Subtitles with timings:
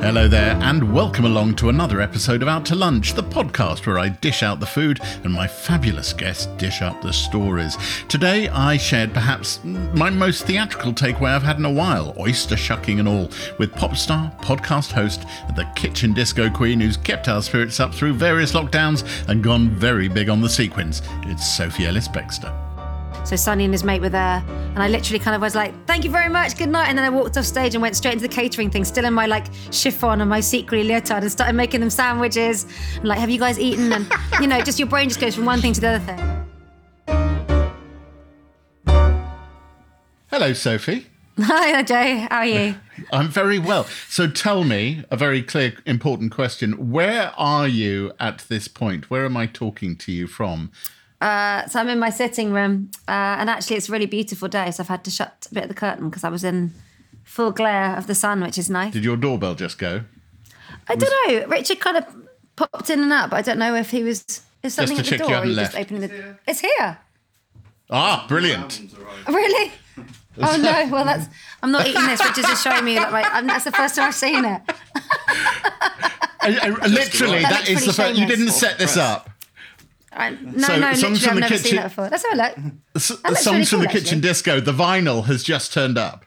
[0.00, 3.98] Hello there, and welcome along to another episode of Out to Lunch, the podcast where
[3.98, 7.76] I dish out the food and my fabulous guests dish up the stories.
[8.08, 12.98] Today, I shared perhaps my most theatrical takeaway I've had in a while oyster shucking
[12.98, 17.42] and all, with pop star, podcast host, and the kitchen disco queen who's kept our
[17.42, 21.02] spirits up through various lockdowns and gone very big on the sequins.
[21.24, 22.69] It's Sophie Ellis Bextor.
[23.24, 26.04] So Sonny and his mate were there, and I literally kind of was like, "Thank
[26.04, 28.26] you very much, good night." And then I walked off stage and went straight into
[28.26, 31.80] the catering thing, still in my like chiffon and my secret leotard, and started making
[31.80, 32.66] them sandwiches.
[32.96, 34.10] And like, "Have you guys eaten?" And
[34.40, 36.40] you know, just your brain just goes from one thing to the other thing.
[40.30, 41.06] Hello, Sophie.
[41.42, 42.26] Hi, Jay.
[42.30, 42.74] How are you?
[43.12, 43.84] I'm very well.
[44.08, 46.90] So tell me a very clear, important question.
[46.90, 49.10] Where are you at this point?
[49.10, 50.70] Where am I talking to you from?
[51.20, 54.70] Uh, so I'm in my sitting room, uh, and actually it's a really beautiful day.
[54.70, 56.72] So I've had to shut a bit of the curtain because I was in
[57.24, 58.92] full glare of the sun, which is nice.
[58.92, 60.02] Did your doorbell just go?
[60.88, 61.46] I don't know.
[61.46, 62.04] Richard kind of
[62.56, 64.24] popped in and out, but I don't know if he was.
[64.62, 65.28] Is something to at the check you door?
[65.28, 65.84] or haven't are just left.
[65.92, 66.38] opening the.
[66.48, 66.98] It's here.
[67.90, 68.80] Ah, brilliant.
[69.28, 69.72] Really?
[70.42, 70.88] Oh no!
[70.90, 71.26] Well, that's.
[71.62, 72.20] I'm not eating this.
[72.24, 73.12] Richard's just showing me that.
[73.12, 74.62] Like, I'm, that's the first time I've seen it.
[76.40, 78.18] I- I- literally, That that looks is the pretty first.
[78.20, 79.29] You didn't set this up.
[80.12, 82.08] I, no, So, no, songs literally, from I've the never kitchen- seen that before.
[82.10, 82.58] Let's have a look.
[82.96, 84.60] S- That the songs really from the cool, kitchen disco.
[84.60, 86.24] The vinyl has just turned up.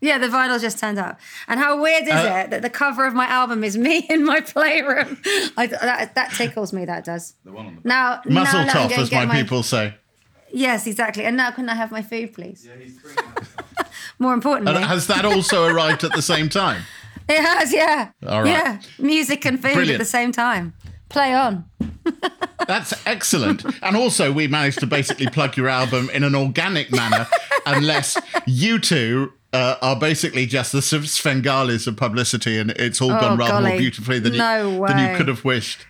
[0.00, 1.18] Yeah, the vinyl just turned up.
[1.48, 4.24] And how weird is Uh, it that the cover of my album is me in
[4.24, 5.18] my playroom?
[5.56, 6.84] I, that, that tickles me.
[6.84, 7.34] That does.
[7.82, 9.94] Now, Muzzle now let me top, go and as get my people say.
[10.52, 11.24] Yes, exactly.
[11.24, 12.66] And now, can I have my food, please?
[14.18, 16.82] More importantly, And has that also arrived at the same time?
[17.28, 17.72] it has.
[17.72, 18.10] Yeah.
[18.26, 18.50] All right.
[18.50, 19.94] Yeah, music and food Brilliant.
[19.94, 20.74] at the same time.
[21.08, 21.64] Play on.
[22.66, 23.64] That's excellent.
[23.82, 27.26] And also, we managed to basically plug your album in an organic manner,
[27.66, 33.32] unless you two uh, are basically just the Svengalis of publicity, and it's all gone
[33.34, 35.86] Oh, rather more beautifully than, No you, than you could have wished.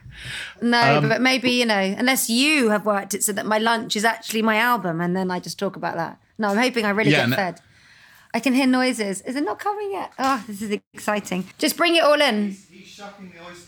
[0.62, 3.96] No, Um, but maybe you know, unless you have worked it so that my lunch
[3.96, 6.20] is actually my album, and then I just talk about that.
[6.38, 7.60] No, I'm hoping I really Yeah, get no- fed.
[8.34, 9.22] I can hear noises.
[9.22, 10.12] Is it not coming yet?
[10.18, 11.48] Oh, this is exciting.
[11.58, 12.50] Just bring it all in.
[12.70, 13.67] He's shucking the oysters.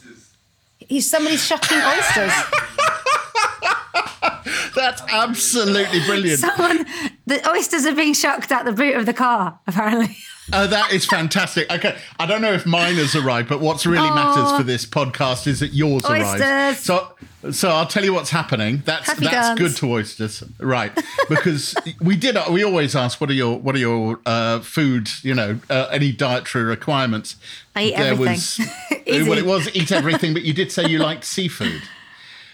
[0.90, 2.32] He's somebody shucking oysters.
[4.74, 6.40] That's absolutely brilliant.
[6.40, 6.84] Someone,
[7.26, 9.60] the oysters are being shucked out the boot of the car.
[9.68, 10.16] Apparently.
[10.52, 11.70] Oh, that is fantastic.
[11.70, 15.46] Okay, I don't know if mine has arrived, but what's really matters for this podcast
[15.46, 16.42] is that yours arrived.
[16.42, 16.78] Oysters.
[16.84, 17.12] So,
[17.52, 18.82] so I'll tell you what's happening.
[18.84, 19.60] That's Happy that's guns.
[19.60, 20.90] good to oysters, right?
[21.28, 22.36] Because we did.
[22.50, 25.08] We always ask, what are your what are your uh, food?
[25.22, 27.36] You know, uh, any dietary requirements?
[27.76, 28.34] I eat There everything.
[28.34, 28.60] was-
[29.16, 29.28] Easy.
[29.28, 31.82] well, it was eat everything, but you did say you liked seafood.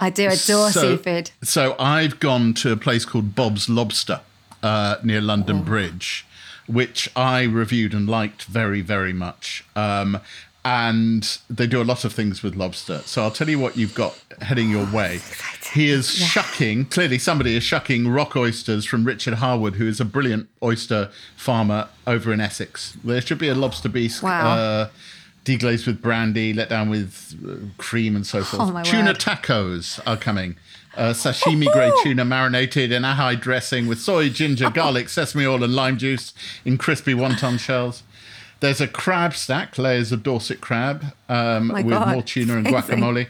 [0.00, 1.30] I do adore So- seafood.
[1.42, 4.20] So I've gone to a place called Bob's Lobster
[4.62, 6.26] uh, near London Bridge,
[6.66, 9.64] which I reviewed and liked very, very much.
[9.74, 10.20] Um,
[10.64, 12.98] and they do a lot of things with lobster.
[13.04, 15.20] So I'll tell you what you've got heading your way.
[15.72, 20.04] He is shucking, clearly, somebody is shucking rock oysters from Richard Haward, who is a
[20.04, 22.96] brilliant oyster farmer over in Essex.
[23.04, 24.56] There should be a lobster beast Wow.
[24.58, 24.88] Uh,
[25.46, 28.60] deglazed with brandy, let down with uh, cream and so forth.
[28.62, 29.18] Oh, tuna word.
[29.18, 30.56] tacos are coming.
[30.96, 35.74] Uh, sashimi grade tuna marinated in ahai dressing with soy, ginger, garlic, sesame oil, and
[35.74, 36.34] lime juice
[36.64, 38.02] in crispy wonton shells.
[38.60, 43.28] There's a crab stack, layers of Dorset crab um, with God, more tuna and guacamole.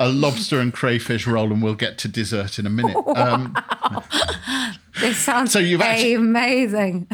[0.00, 2.96] A lobster and crayfish roll, and we'll get to dessert in a minute.
[3.14, 3.54] Um,
[5.00, 7.06] This sounds So you've actually- amazing.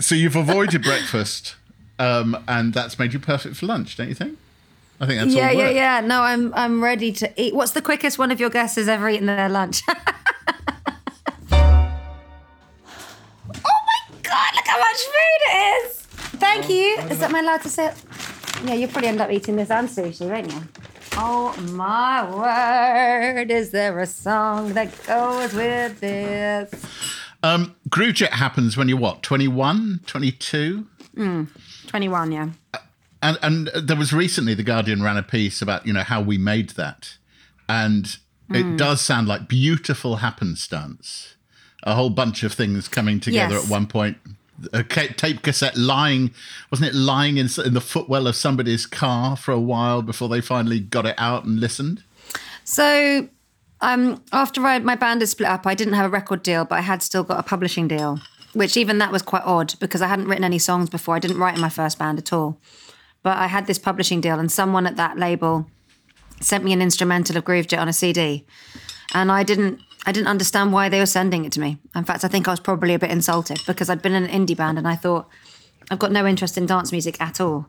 [0.00, 1.56] so you've avoided breakfast,
[2.00, 4.38] um, and that's made you perfect for lunch, don't you think?
[5.00, 6.00] I think that's yeah, yeah, yeah.
[6.00, 7.54] No, I'm I'm ready to eat.
[7.54, 9.82] What's the quickest one of your guests has ever eaten their lunch?
[9.88, 9.94] oh
[11.52, 11.60] my
[14.22, 14.50] god!
[14.54, 16.06] Look how much food it is.
[16.40, 16.96] Thank oh, you.
[17.10, 17.94] Is that my allowed to say?
[18.64, 20.62] Yeah, you'll probably end up eating this and sushi, won't you?
[21.16, 23.50] Oh my word!
[23.50, 26.70] Is there a song that goes with this?
[27.42, 29.22] Um, Groovejet happens when you're what?
[29.22, 30.86] 21, 22?
[31.16, 31.48] Mm.
[31.90, 32.48] Twenty-one, yeah.
[33.20, 36.38] And and there was recently the Guardian ran a piece about you know how we
[36.38, 37.16] made that,
[37.68, 38.16] and
[38.48, 41.34] it does sound like beautiful happenstance.
[41.82, 43.64] A whole bunch of things coming together Yes.
[43.64, 44.18] at one point.
[44.72, 46.32] A tape cassette lying,
[46.70, 50.40] wasn't it lying in, in the footwell of somebody's car for a while before they
[50.42, 52.02] finally got it out and listened?
[52.64, 53.28] So,
[53.80, 56.76] um, after I, my band had split up, I didn't have a record deal, but
[56.76, 58.20] I had still got a publishing deal,
[58.52, 61.16] which even that was quite odd because I hadn't written any songs before.
[61.16, 62.58] I didn't write in my first band at all.
[63.22, 65.66] But I had this publishing deal, and someone at that label
[66.40, 68.46] sent me an instrumental of Groove Jet on a CD,
[69.14, 69.80] and I didn't.
[70.06, 71.76] I didn't understand why they were sending it to me.
[71.94, 74.30] In fact, I think I was probably a bit insulted because I'd been in an
[74.30, 75.28] indie band and I thought,
[75.90, 77.66] I've got no interest in dance music at all.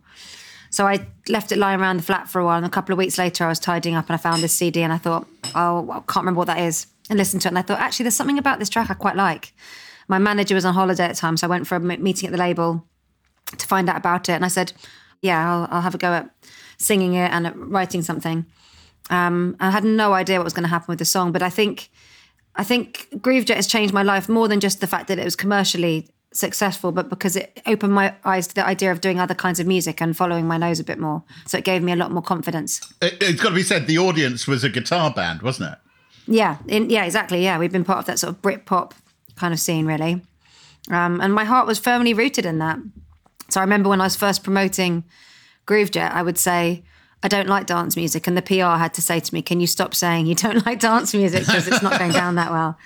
[0.69, 2.97] So I left it lying around the flat for a while, and a couple of
[2.97, 5.91] weeks later, I was tidying up and I found this CD, and I thought, oh,
[5.91, 8.15] I can't remember what that is, and listened to it, and I thought, actually, there's
[8.15, 9.51] something about this track I quite like.
[10.11, 12.33] My manager was on holiday at the time, so I went for a meeting at
[12.33, 12.85] the label
[13.57, 14.73] to find out about it, and I said,
[15.21, 16.29] yeah, I'll, I'll have a go at
[16.77, 18.45] singing it and at writing something.
[19.09, 21.49] Um, I had no idea what was going to happen with the song, but I
[21.49, 21.89] think,
[22.57, 25.23] I think Groove Jet has changed my life more than just the fact that it
[25.23, 29.35] was commercially successful, but because it opened my eyes to the idea of doing other
[29.35, 31.23] kinds of music and following my nose a bit more.
[31.45, 32.81] So it gave me a lot more confidence.
[33.01, 35.77] It, it's got to be said, the audience was a guitar band, wasn't it?
[36.27, 37.41] Yeah, in, yeah, exactly.
[37.41, 38.93] Yeah, we've been part of that sort of Brit-pop
[39.41, 40.21] kind of scene, really.
[40.89, 42.77] Um, and my heart was firmly rooted in that.
[43.49, 45.03] So I remember when I was first promoting
[45.65, 46.83] Groove Jet, I would say,
[47.23, 48.27] I don't like dance music.
[48.27, 50.79] And the PR had to say to me, Can you stop saying you don't like
[50.79, 52.77] dance music because it's not going down that well?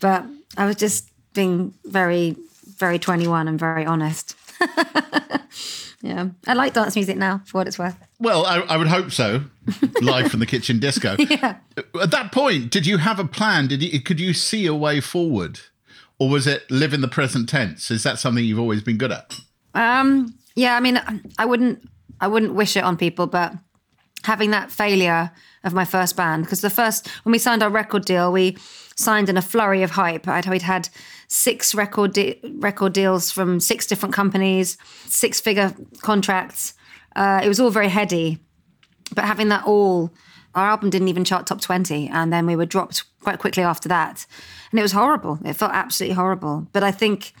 [0.00, 0.24] But
[0.56, 2.36] I was just being very,
[2.76, 4.36] very 21 and very honest.
[6.00, 6.28] yeah.
[6.46, 7.96] I like dance music now, for what it's worth.
[8.20, 9.42] Well, I, I would hope so.
[10.00, 11.16] Live from the kitchen disco.
[11.18, 11.56] Yeah.
[12.00, 13.66] At that point, did you have a plan?
[13.66, 15.60] Did you, could you see a way forward,
[16.18, 17.90] or was it live in the present tense?
[17.90, 19.38] Is that something you've always been good at?
[19.74, 21.00] Um, yeah, I mean,
[21.38, 21.88] I wouldn't,
[22.20, 23.54] I wouldn't wish it on people, but
[24.24, 25.30] having that failure
[25.64, 28.56] of my first band, because the first when we signed our record deal, we
[28.96, 30.26] signed in a flurry of hype.
[30.26, 30.88] I'd, we'd had
[31.28, 34.76] six record de- record deals from six different companies,
[35.06, 36.74] six figure contracts.
[37.14, 38.38] Uh, it was all very heady,
[39.14, 40.12] but having that all,
[40.54, 42.08] our album didn't even chart top 20.
[42.08, 44.26] And then we were dropped quite quickly after that.
[44.70, 45.38] And it was horrible.
[45.44, 46.66] It felt absolutely horrible.
[46.72, 47.32] But I think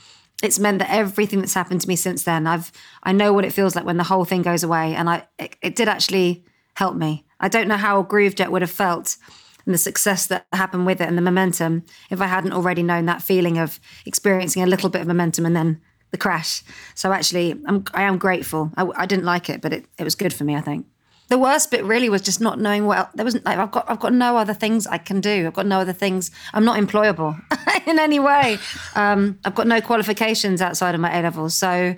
[0.42, 2.70] it's meant that everything that's happened to me since then, I've,
[3.02, 4.94] I know what it feels like when the whole thing goes away.
[4.94, 6.44] And I, it, it did actually
[6.74, 7.24] help me.
[7.40, 9.16] I don't know how Groove Jet would have felt
[9.68, 13.04] and the success that happened with it and the momentum if I hadn't already known
[13.04, 16.62] that feeling of experiencing a little bit of momentum and then the crash.
[16.94, 18.72] So actually, I'm, I am grateful.
[18.76, 20.86] I, I didn't like it, but it, it was good for me, I think.
[21.28, 23.44] The worst bit really was just not knowing what there wasn't.
[23.44, 25.46] Like, I've got I've got no other things I can do.
[25.46, 26.30] I've got no other things.
[26.54, 27.38] I'm not employable
[27.86, 28.58] in any way.
[28.94, 31.94] Um, I've got no qualifications outside of my A levels, so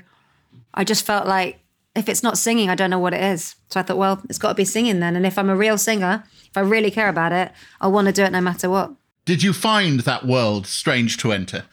[0.75, 1.61] I just felt like
[1.95, 3.57] if it's not singing, I don't know what it is.
[3.69, 5.17] So I thought, well, it's got to be singing then.
[5.17, 8.13] And if I'm a real singer, if I really care about it, I'll want to
[8.13, 8.93] do it no matter what.
[9.25, 11.65] Did you find that world strange to enter?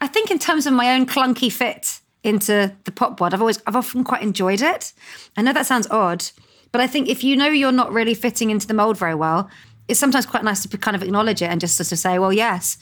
[0.00, 3.62] I think in terms of my own clunky fit into the pop world, I've always,
[3.66, 4.92] I've often quite enjoyed it.
[5.36, 6.24] I know that sounds odd,
[6.72, 9.50] but I think if you know you're not really fitting into the mold very well,
[9.88, 12.32] it's sometimes quite nice to kind of acknowledge it and just sort of say, well,
[12.32, 12.78] yes.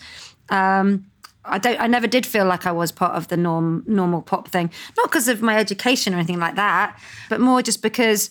[0.49, 1.07] Um,
[1.45, 1.79] I don't.
[1.79, 4.71] I never did feel like I was part of the norm, normal pop thing.
[4.97, 6.99] Not because of my education or anything like that,
[7.29, 8.31] but more just because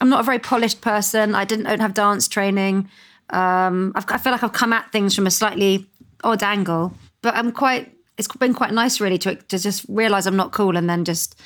[0.00, 1.34] I'm not a very polished person.
[1.34, 2.88] I didn't don't have dance training.
[3.30, 5.86] Um, I feel like I've come at things from a slightly
[6.22, 6.92] odd angle,
[7.22, 7.94] but I'm quite.
[8.18, 11.40] It's been quite nice, really, to to just realize I'm not cool and then just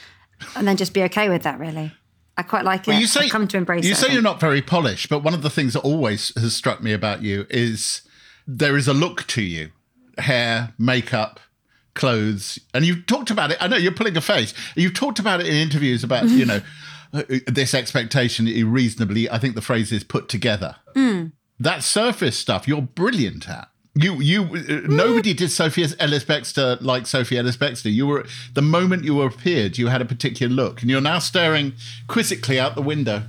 [0.57, 1.61] and then just be okay with that.
[1.61, 1.93] Really,
[2.37, 3.01] I quite like it.
[3.01, 3.99] You say I've come to embrace You it.
[3.99, 6.83] I say you're not very polished, but one of the things that always has struck
[6.83, 8.03] me about you is
[8.47, 9.71] there is a look to you,
[10.19, 11.41] hair, makeup,
[11.95, 13.59] clothes, and you've talked about it.
[13.61, 14.53] I know you're pulling a face.
[14.75, 16.61] You've talked about it in interviews about you know
[17.13, 19.31] uh, this expectation that you reasonably.
[19.31, 20.77] I think the phrase is put together.
[20.95, 21.27] Hmm.
[21.61, 23.69] That surface stuff, you're brilliant at.
[23.97, 27.93] You, you, uh, nobody did Sophie Ellis Bextor like Sophie Ellis Bextor.
[27.93, 31.75] You were the moment you appeared, you had a particular look, and you're now staring
[32.09, 33.23] quizzically out the window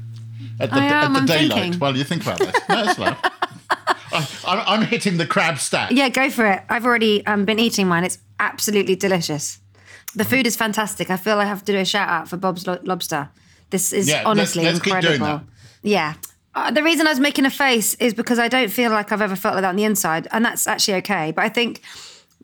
[0.59, 1.79] at the, am, at the I'm daylight thinking.
[1.79, 2.55] while you think about this.
[2.67, 3.15] No, it's fine.
[4.11, 5.91] I, I'm, I'm hitting the crab stack.
[5.91, 6.63] Yeah, go for it.
[6.69, 8.03] I've already um, been eating mine.
[8.03, 9.59] It's absolutely delicious.
[10.15, 11.09] The food is fantastic.
[11.11, 13.29] I feel I have to do a shout out for Bob's Lo- Lobster.
[13.69, 15.41] This is Yeah, let's- honestly let's doing incredible.
[15.83, 16.13] Yeah.
[16.55, 19.21] Uh, the reason I was making a face is because I don't feel like I've
[19.21, 21.31] ever felt like that on the inside, and that's actually okay.
[21.31, 21.81] But I think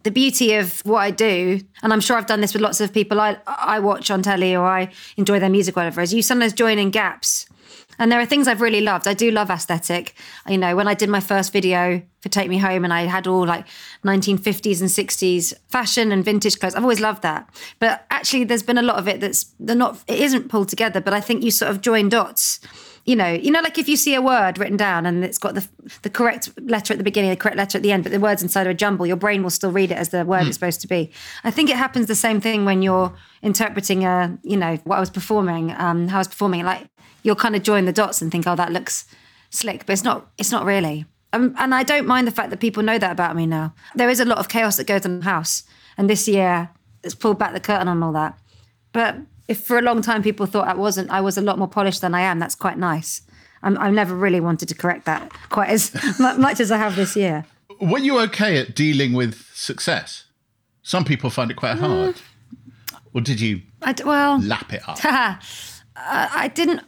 [0.03, 2.93] the beauty of what I do, and I'm sure I've done this with lots of
[2.93, 6.53] people I I watch on telly or I enjoy their music, whatever, is you sometimes
[6.53, 7.45] join in gaps.
[7.99, 9.07] And there are things I've really loved.
[9.07, 10.15] I do love aesthetic.
[10.47, 13.27] You know, when I did my first video for Take Me Home and I had
[13.27, 13.67] all like
[14.03, 17.47] 1950s and 60s fashion and vintage clothes, I've always loved that.
[17.79, 20.99] But actually, there's been a lot of it that's they're not, it isn't pulled together,
[20.99, 22.59] but I think you sort of join dots
[23.05, 25.55] you know, you know, like if you see a word written down and it's got
[25.55, 25.67] the
[26.03, 28.43] the correct letter at the beginning, the correct letter at the end, but the words
[28.43, 30.81] inside are a jumble, your brain will still read it as the word it's supposed
[30.81, 31.11] to be.
[31.43, 34.99] I think it happens the same thing when you're interpreting a, you know, what I
[34.99, 36.63] was performing, um, how I was performing.
[36.63, 36.87] Like
[37.23, 39.05] you'll kind of join the dots and think, oh, that looks
[39.49, 40.31] slick, but it's not.
[40.37, 41.05] It's not really.
[41.33, 43.73] Um, and I don't mind the fact that people know that about me now.
[43.95, 45.63] There is a lot of chaos that goes on in the house,
[45.97, 46.69] and this year
[47.03, 48.37] it's pulled back the curtain on all that.
[48.91, 49.17] But
[49.51, 51.99] if for a long time people thought I wasn't, I was a lot more polished
[52.01, 52.39] than I am.
[52.39, 53.21] That's quite nice.
[53.63, 57.15] I'm, I've never really wanted to correct that quite as much as I have this
[57.15, 57.45] year.
[57.79, 60.25] Were you okay at dealing with success?
[60.83, 62.15] Some people find it quite hard.
[62.15, 62.21] Mm.
[63.13, 64.99] Or did you I d- well, lap it up?
[65.95, 66.81] I didn't.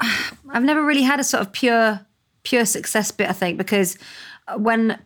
[0.49, 2.05] I've never really had a sort of pure,
[2.43, 3.29] pure success bit.
[3.29, 3.97] I think because
[4.57, 4.97] when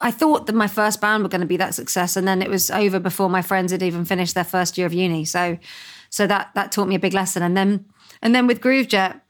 [0.00, 2.50] I thought that my first band were going to be that success, and then it
[2.50, 5.24] was over before my friends had even finished their first year of uni.
[5.24, 5.58] So,
[6.12, 7.42] so that that taught me a big lesson.
[7.42, 7.86] And then,
[8.20, 9.20] and then with Groovejet,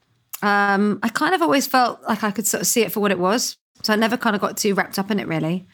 [0.41, 3.11] um, I kind of always felt like I could sort of see it for what
[3.11, 3.57] it was.
[3.83, 5.27] So I never kind of got too wrapped up in it.
[5.27, 5.65] Really,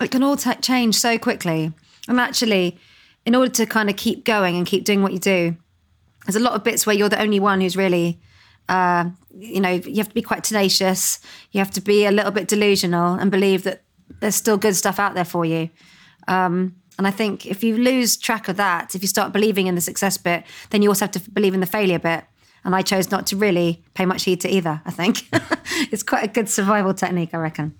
[0.00, 1.72] it can all ta change so quickly.
[2.08, 2.78] And actually,
[3.24, 5.56] in order to kind of keep going and keep doing what you do,
[6.26, 8.18] there's a lot of bits where you're the only one who's really
[8.68, 9.04] uh,
[9.38, 11.20] you know you have to be quite tenacious
[11.52, 13.82] you have to be a little bit delusional and believe that
[14.18, 15.70] there's still good stuff out there for you
[16.28, 19.74] um, and i think if you lose track of that if you start believing in
[19.74, 22.24] the success bit then you also have to believe in the failure bit
[22.62, 25.26] and i chose not to really pay much heed to either i think
[25.92, 27.74] it's quite a good survival technique i reckon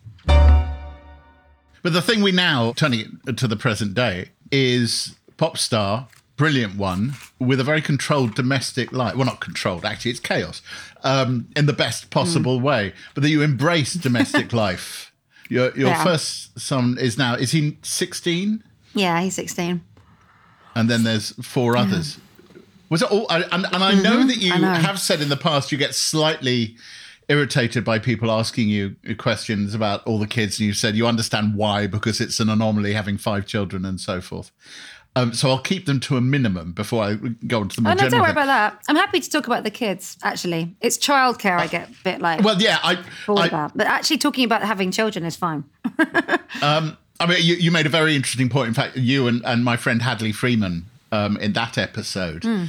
[1.82, 6.76] But the thing we now, turning it to the present day, is pop star, brilliant
[6.76, 9.14] one, with a very controlled domestic life.
[9.16, 10.60] Well, not controlled, actually, it's chaos
[11.04, 12.92] um, in the best possible way.
[13.14, 15.10] But that you embrace domestic life.
[15.48, 16.04] Your, your Yeah.
[16.04, 18.62] first son is now, is he 16?
[18.94, 19.80] Yeah he's 16
[20.74, 22.18] And then there's four others.
[22.90, 23.26] Was it all?
[23.30, 24.64] And, and I know that you Mm-hmm.
[24.64, 24.86] I know.
[24.86, 26.76] have said in the past you get slightly
[27.28, 31.54] irritated by people asking you questions about all the kids, and you said you understand
[31.56, 34.50] why because it's an anomaly having five children and so forth.
[35.16, 37.14] Um, so I'll keep them to a minimum before I
[37.46, 38.42] go into the more oh no don't worry thing.
[38.42, 41.92] about that i'm happy to talk about the kids actually it's childcare i get a
[42.04, 42.96] bit like Well, yeah, I,
[43.28, 45.64] I, about but actually talking about having children is fine
[47.20, 48.68] I mean, you, you made a very interesting point.
[48.68, 52.64] In fact, you and, and my friend Hadley Freeman um, in that episode Hmm.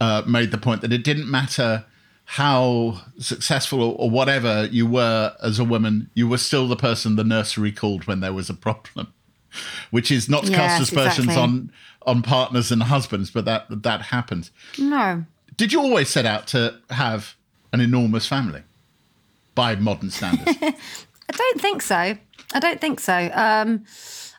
[0.00, 1.84] uh, made the point that it didn't matter
[2.30, 7.16] how successful or, or whatever you were as a woman, you were still the person
[7.16, 9.12] the nursery called when there was a problem,
[9.90, 11.42] which is not to cast Yes, aspersions exactly.
[11.42, 11.72] on
[12.02, 14.50] on partners and husbands, but that that happens.
[14.78, 15.24] no
[15.56, 17.34] Did you always set out to have
[17.72, 18.62] an enormous family
[19.56, 20.56] by modern standards?
[20.62, 22.16] I don't think so.
[22.54, 23.30] I don't think so.
[23.32, 23.84] Um,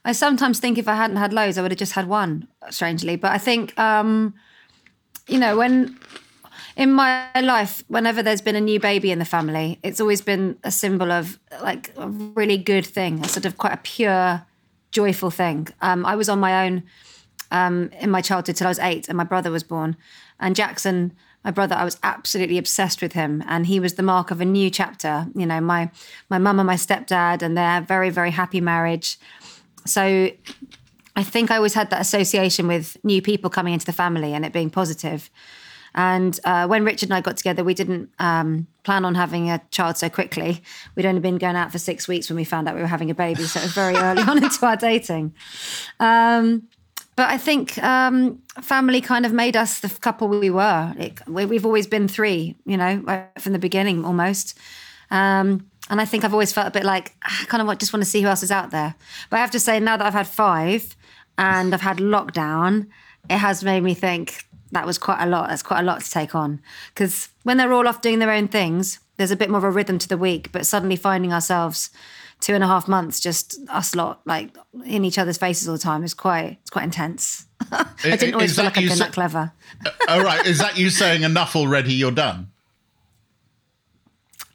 [0.05, 3.15] I sometimes think if I hadn't had loads, I would have just had one, strangely.
[3.15, 4.33] But I think, um,
[5.27, 5.99] you know, when
[6.77, 10.57] in my life, whenever there's been a new baby in the family, it's always been
[10.63, 14.45] a symbol of like a really good thing, a sort of quite a pure,
[14.91, 15.67] joyful thing.
[15.81, 16.83] Um, I was on my own
[17.51, 19.97] um, in my childhood till I was eight, and my brother was born.
[20.39, 21.13] And Jackson,
[21.47, 24.45] my brother, I was absolutely obsessed with him, and he was the mark of a
[24.45, 25.27] new chapter.
[25.33, 25.89] You know, my
[26.29, 29.17] my mum and my stepdad, and their very very happy marriage.
[29.85, 30.29] So
[31.15, 34.43] I think I always had that association with new people coming into the family and
[34.43, 35.29] it being positive.
[35.95, 39.61] And uh, when Richard and I got together, we didn't um, plan on having a
[39.71, 40.61] child so quickly.
[40.95, 43.09] We'd only been going out for six weeks when we found out we were having
[43.09, 45.33] a baby, so it was very early on into our dating.
[46.01, 46.67] Um,
[47.17, 50.93] but I think um, family kind of made us the couple we were.
[51.00, 54.57] It, we, we've always been three, you know, right from the beginning almost.
[55.09, 57.91] Um, and I think I've always felt a bit like "Ah, I kind of just
[57.91, 58.93] want to see who else is out there.
[59.31, 60.95] But I have to say, now that I've had five
[61.39, 62.86] and I've had lockdown,
[63.29, 65.50] it has made me think that was quite a lot.
[65.50, 66.62] That's quite a lot to take on.
[66.93, 69.71] Because when they're all off doing their own things, there's a bit more of a
[69.71, 70.51] rhythm to the week.
[70.51, 71.89] But suddenly finding ourselves
[72.39, 75.79] two and a half months, just us lot, like in each other's faces all the
[75.79, 77.46] time, is quite it's quite intense.
[77.72, 79.51] I didn't always feel like you been sa- that clever.
[80.08, 81.94] All right, is that you saying enough already?
[81.94, 82.51] You're done.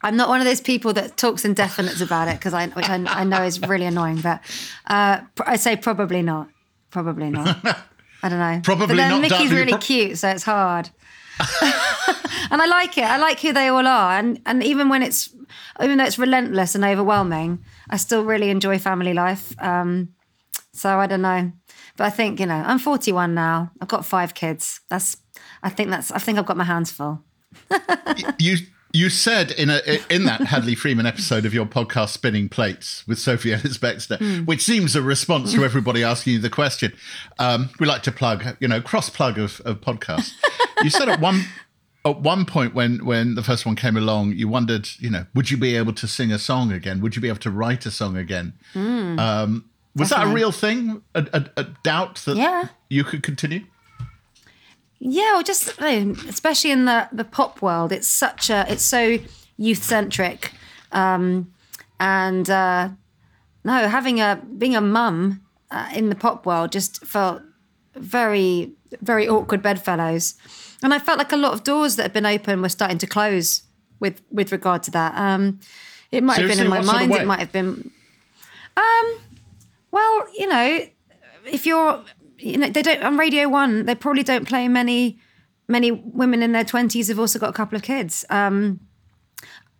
[0.01, 2.95] I'm not one of those people that talks indefinites about it because I, which I,
[3.07, 4.19] I know is really annoying.
[4.19, 4.41] But
[4.87, 6.49] uh, I say probably not.
[6.91, 7.57] Probably not.
[8.23, 8.61] I don't know.
[8.63, 10.89] Probably but then not Mickey's really Pro- cute, so it's hard.
[12.51, 13.03] and I like it.
[13.03, 15.33] I like who they all are, and and even when it's
[15.81, 17.59] even though it's relentless and overwhelming,
[17.89, 19.53] I still really enjoy family life.
[19.59, 20.09] Um,
[20.75, 21.51] So I don't know.
[21.97, 23.71] But I think, you know, I'm 41 now.
[23.79, 24.81] I've got five kids.
[24.89, 25.17] That's,
[25.61, 27.21] I think that's, I think I've got my hands full.
[28.39, 28.57] you
[28.93, 33.17] you said in a in that Hadley Freeman episode of your podcast Spinning Plates with
[33.19, 34.45] Sophie Ellis Bextor, Hmm.
[34.45, 36.93] which seems a response to everybody asking you the question.
[37.39, 40.33] Um, we like to plug, you know, cross plug of, of podcasts.
[40.83, 41.43] You said at one
[42.05, 45.49] at one point when when the first one came along, you wondered, you know, would
[45.49, 47.01] you be able to sing a song again?
[47.01, 48.53] Would you be able to write a song again?
[48.75, 51.01] um, was that a real thing?
[51.15, 52.67] A, a, a doubt that Yeah.
[52.89, 53.65] you could continue?
[55.05, 59.17] Yeah, or just especially in the the pop world, it's such a it's so
[59.57, 60.53] youth centric,
[60.93, 61.51] um,
[61.99, 62.89] and uh,
[63.65, 65.41] no, having a being a mum
[65.71, 67.41] uh, in the pop world just felt
[67.95, 70.35] very very awkward bedfellows,
[70.81, 73.07] and I felt like a lot of doors that had been open were starting to
[73.07, 73.63] close
[73.99, 75.17] with with regard to that.
[75.17, 75.59] Um,
[76.11, 77.21] it might have been in my What sort of mind.
[77.21, 77.91] It might have been.
[78.77, 79.15] Um,
[79.91, 80.79] well, you know,
[81.45, 82.01] if you're,
[82.43, 83.85] you know, they don't on Radio One.
[83.85, 85.19] They probably don't play many,
[85.67, 88.25] many women in their twenties have also got a couple of kids.
[88.29, 88.79] Um,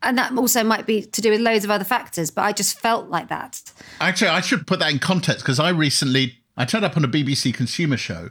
[0.01, 2.29] and that also might be to do with loads of other factors.
[2.29, 3.62] But I just felt like that.
[4.01, 7.08] Actually, I should put that in context because I recently I turned up on a
[7.08, 8.29] BBC consumer show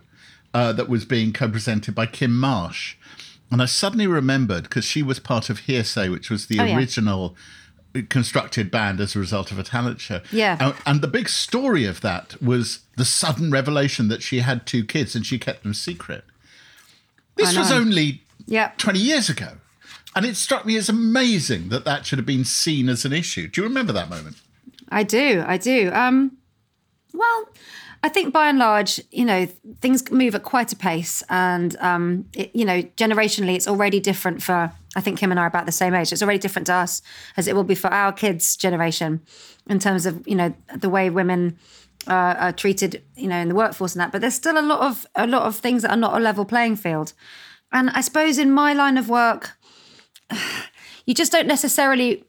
[0.55, 2.97] uh, that was being co-presented by Kim Marsh,
[3.51, 6.77] and I suddenly remembered because she was part of Hear'Say, which was the Oh, yeah.
[8.09, 10.21] Constructed band as a result of a talent show.
[10.31, 10.57] Yeah.
[10.61, 14.85] and, and the big story of that was the sudden revelation that she had two
[14.85, 16.25] kids and she kept them secret.
[17.37, 18.73] This was only Yeah.
[18.79, 19.59] 20 years ago.
[20.15, 23.49] And it struck me as amazing that that should have been seen as an issue.
[23.49, 24.37] Do you remember that moment?
[24.91, 25.43] I do.
[25.47, 25.91] I do.
[25.93, 26.37] Um,
[27.15, 27.49] well,
[28.05, 29.47] I think by and large, you know,
[29.81, 34.43] things move at quite a pace, and um, it, you know, generationally, it's already different
[34.43, 34.73] for.
[34.95, 36.13] I think Kim and I are about the same age.
[36.13, 37.01] It's already different to us
[37.37, 39.23] as it will be for our kids' generation,
[39.69, 41.59] in terms of you know the way women
[42.09, 44.11] uh, are treated, you know, in the workforce and that.
[44.11, 46.45] But there's still a lot of a lot of things that are not a level
[46.45, 47.13] playing field,
[47.71, 49.57] and I suppose in my line of work,
[51.07, 52.25] you just don't necessarily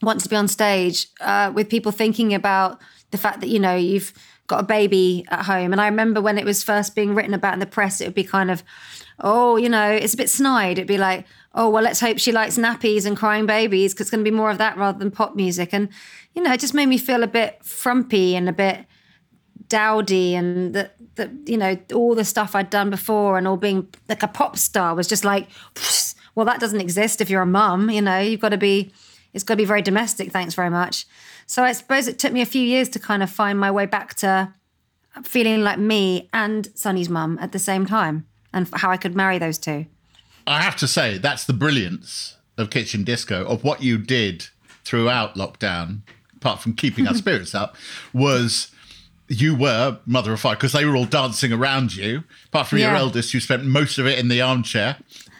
[0.00, 3.74] want to be on stage uh, with people thinking about the fact that you know
[3.74, 4.12] you've
[4.52, 5.72] got a baby at home.
[5.72, 8.14] And i remember when it was first being written about in the press it would
[8.14, 8.62] be kind of
[9.20, 10.78] oh you know it's a bit snide.
[10.78, 14.10] It'd be like oh well let's hope she likes nappies and crying babies because it's
[14.10, 15.70] going to be more of that rather than pop music.
[15.72, 15.88] And
[16.34, 18.84] you know it just made me feel a bit frumpy and a bit
[19.68, 23.88] dowdy and that that you know all the stuff I'd done before and all being
[24.08, 25.48] like a pop star was just like
[26.34, 28.92] well that doesn't exist if you're a mum you know you've got to be
[29.32, 31.06] it's got to be very domestic thanks very much
[31.52, 33.86] so I suppose it took me a few years to kind of find my way
[33.86, 34.52] back to
[35.22, 39.38] feeling like me and Sonny's mum at the same time and how I could marry
[39.38, 39.86] those two
[40.46, 44.48] I have to say, that's the brilliance of Kitchen Disco, of what you did
[44.84, 46.00] throughout lockdown,
[46.36, 47.76] apart from keeping our spirits up,
[48.12, 48.70] was
[49.28, 52.24] you were mother of five because they were all dancing around you.
[52.46, 54.96] Apart from your eldest, you spent most of it in the armchair.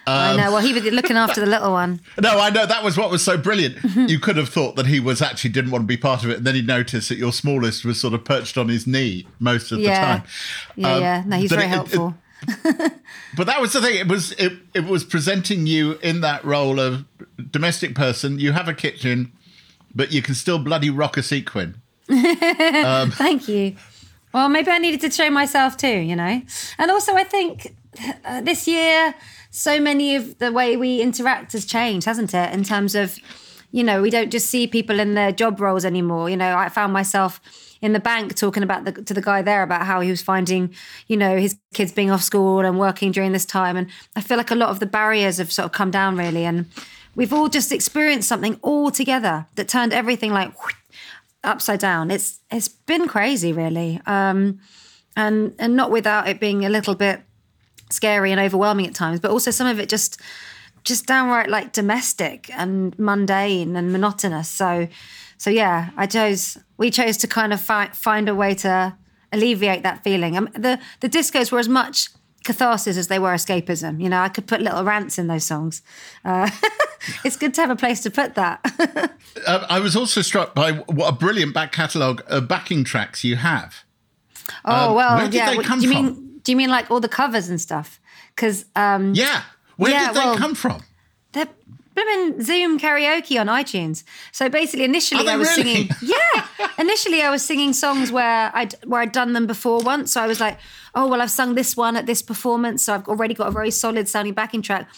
[0.06, 2.82] I um, know well he was looking after the little one No, I know that
[2.82, 3.76] was what was so brilliant.
[3.76, 4.06] Mm-hmm.
[4.06, 6.38] you could have thought that he was actually didn't want to be part of it,
[6.38, 9.70] and then he noticed that your smallest was sort of perched on his knee most
[9.72, 9.88] of Yeah.
[10.00, 10.28] the time.
[10.76, 12.14] yeah Um, yeah no he's very it- it- helpful
[13.36, 13.96] But that was the thing.
[13.96, 17.04] It was it, it was presenting you in that role of
[17.50, 18.38] domestic person.
[18.40, 19.32] You have a kitchen,
[19.94, 21.76] but you can still bloody rock a sequin.
[22.10, 23.76] Um, Thank you.
[24.32, 26.42] Well, maybe I needed to show myself too, you know.
[26.78, 27.74] And also, I think
[28.24, 29.14] uh, this year,
[29.50, 32.52] so many of the way we interact has changed, hasn't it?
[32.52, 33.18] In terms of,
[33.70, 36.30] you know, we don't just see people in their job roles anymore.
[36.30, 37.40] You know, I found myself
[37.82, 40.74] in the bank talking about the to the guy there about how he was finding,
[41.08, 43.76] you know, his kids being off school and working during this time.
[43.76, 46.44] And I feel like a lot of the barriers have sort of come down really,
[46.44, 46.66] and
[47.14, 50.52] we've all just experienced something all together that turned everything like
[51.44, 52.10] upside down.
[52.10, 54.60] It's it's been crazy, really, um,
[55.16, 57.22] and and not without it being a little bit
[57.90, 60.20] scary and overwhelming at times, but also some of it just
[60.84, 64.48] just downright like domestic and mundane and monotonous.
[64.48, 64.88] So
[65.38, 68.96] so yeah, I chose we chose to kind of fi- find a way to
[69.32, 70.36] alleviate that feeling.
[70.36, 72.08] Um, the the discos were as much
[72.44, 74.00] catharsis as they were escapism.
[74.02, 75.82] You know, I could put little rants in those songs.
[76.24, 76.50] Uh,
[77.24, 79.12] it's good to have a place to put that.
[79.46, 83.36] Uh, I was also struck by what a brilliant back catalogue of backing tracks you
[83.36, 83.82] have.
[84.64, 85.54] Oh Um, well, where did yeah.
[85.56, 86.04] they come do you from?
[86.04, 86.40] mean?
[86.44, 87.98] Do you mean like all the covers and stuff?
[88.36, 89.42] Because um, Yeah,
[89.78, 90.82] where Yeah, did they well- come from?
[91.32, 91.48] they're
[91.94, 94.04] blooming Zoom karaoke on iTunes.
[94.32, 95.74] So basically, initially I was really?
[95.74, 95.90] singing.
[96.02, 100.12] Yeah, initially I was singing songs where I'd where I'd done them before once.
[100.12, 100.58] So I was like,
[100.94, 103.70] oh well, I've sung this one at this performance, so I've already got a very
[103.70, 104.88] solid sounding backing track.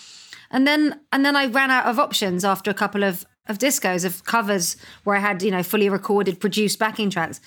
[0.51, 4.05] And then and then I ran out of options after a couple of of discos
[4.05, 7.41] of covers where I had you know fully recorded, produced backing tracks.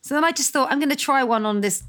[0.00, 1.82] So then I just thought I'm going to try one on this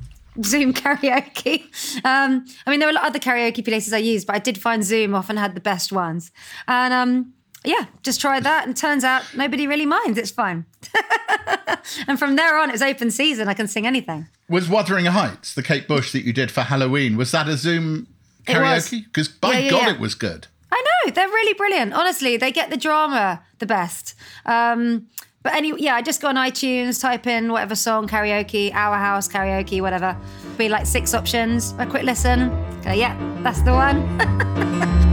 [0.43, 1.63] Zoom karaoke.
[2.05, 4.39] Um, I mean, there were a lot of other karaoke places I used, but I
[4.39, 6.31] did find Zoom often had the best ones.
[6.67, 10.17] And um, yeah, just tried that, and turns out nobody really minds.
[10.17, 10.65] It's fine.
[12.07, 13.47] and from there on, it was open season.
[13.47, 14.27] I can sing anything.
[14.49, 18.07] Was Wuthering Heights, the Kate Bush that you did for Halloween, was that a Zoom
[18.45, 19.03] karaoke?
[19.05, 19.93] Because by Yeah, yeah, God, yeah.
[19.93, 20.47] it was good.
[20.71, 21.93] I know they're really brilliant.
[21.93, 24.15] Honestly, they get the drama the best.
[24.45, 25.07] Um,
[25.43, 29.27] but anyway, yeah, I just go on iTunes, type in whatever song, karaoke, Our House,
[29.27, 30.17] karaoke, whatever.
[30.57, 31.73] Be like six options.
[31.77, 32.49] A quick listen.
[32.81, 34.97] Go, yeah, that's the one.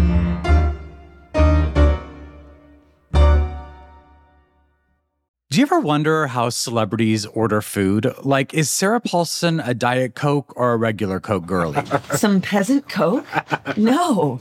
[5.54, 8.12] Do you ever wonder how celebrities order food?
[8.24, 11.80] Like, is Sarah Paulson a Diet Coke or a regular Coke girlie?
[12.16, 13.24] Some peasant coke?
[13.76, 14.40] No.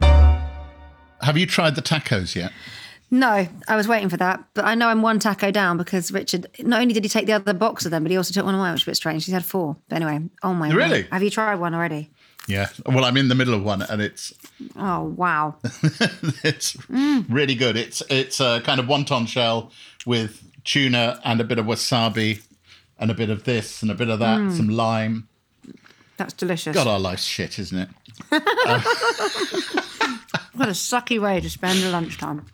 [0.00, 2.52] Have you tried the tacos yet?
[3.10, 6.46] no, I was waiting for that, but I know I'm one taco down because Richard.
[6.60, 8.54] Not only did he take the other box of them, but he also took one
[8.54, 9.24] of mine, which is a bit strange.
[9.24, 9.76] He's had four.
[9.88, 10.70] But anyway, oh my.
[10.70, 11.02] Really?
[11.02, 11.08] word.
[11.12, 12.10] Have you tried one already?
[12.48, 12.68] Yeah.
[12.84, 14.32] Well, I'm in the middle of one, and it's
[14.76, 15.56] Oh wow.
[16.44, 17.26] it's Mm.
[17.28, 17.76] really good.
[17.76, 19.70] It's it's a kind of wonton shell
[20.04, 22.42] with tuna and a bit of wasabi
[22.98, 24.56] and a bit of this and a bit of that, Mm.
[24.56, 25.28] some lime.
[26.16, 26.74] That's delicious.
[26.74, 27.88] God, our life's shit, isn't it?
[30.56, 32.46] What a sucky way to spend your lunchtime.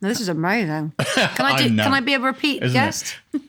[0.00, 0.92] No, this is amazing.
[0.98, 1.84] Can I I know.
[1.84, 3.16] Can I be a repeat guest?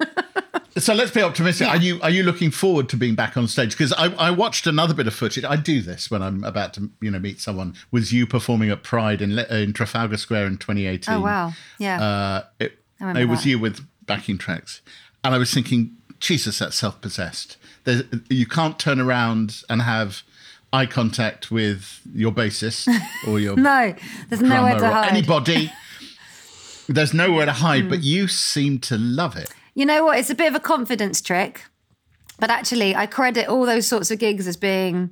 [0.77, 1.67] So let's be optimistic.
[1.67, 1.73] Yeah.
[1.73, 3.71] Are you are you looking forward to being back on stage?
[3.71, 5.45] Because I, I watched another bit of footage.
[5.45, 7.75] I do this when I'm about to you know meet someone.
[7.91, 11.13] Was you performing at Pride in in Trafalgar Square in 2018?
[11.13, 11.53] Oh wow.
[11.79, 12.03] Yeah.
[12.03, 14.81] Uh, it, it was you with backing tracks,
[15.23, 17.55] and I was thinking, Jesus, that's self possessed.
[18.29, 20.23] You can't turn around and have
[20.73, 22.87] eye contact with your bassist
[23.27, 23.95] or your no,
[24.29, 25.11] there's nowhere to hide.
[25.11, 25.71] anybody.
[26.87, 27.89] There's nowhere to hide, Mm.
[27.89, 29.49] but you seem to love it.
[29.73, 30.19] You know what?
[30.19, 31.63] It's a bit of a confidence trick,
[32.39, 35.09] but actually, I credit all those sorts of gigs as being.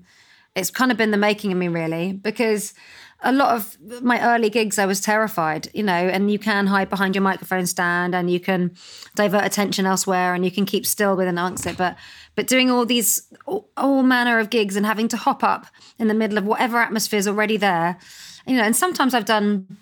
[0.56, 2.76] It's kind of been the making of me, really, because
[3.24, 6.90] a lot of my early gigs, I was terrified, you know, and you can hide
[6.90, 8.76] behind your microphone stand and you can
[9.16, 11.74] divert attention elsewhere and you can keep still with an answer.
[11.74, 11.96] But
[12.36, 16.10] but doing all these all, all manner of gigs and having to hop up in
[16.10, 17.98] the middle of whatever atmosphere is already there,
[18.46, 19.78] you know, and sometimes I've done